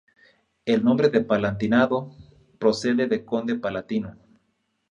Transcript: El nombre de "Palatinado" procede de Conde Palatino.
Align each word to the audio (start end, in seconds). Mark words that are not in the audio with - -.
El 0.65 0.83
nombre 0.83 1.09
de 1.09 1.21
"Palatinado" 1.23 2.11
procede 2.57 3.05
de 3.05 3.23
Conde 3.23 3.53
Palatino. 3.53 4.15